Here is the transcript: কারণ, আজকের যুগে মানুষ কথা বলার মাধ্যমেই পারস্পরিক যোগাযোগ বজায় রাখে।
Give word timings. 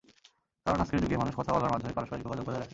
কারণ, 0.65 0.77
আজকের 0.83 0.99
যুগে 1.03 1.21
মানুষ 1.21 1.33
কথা 1.39 1.51
বলার 1.55 1.71
মাধ্যমেই 1.73 1.95
পারস্পরিক 1.97 2.23
যোগাযোগ 2.25 2.45
বজায় 2.45 2.59
রাখে। 2.61 2.69